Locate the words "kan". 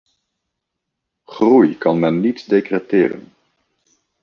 1.77-1.99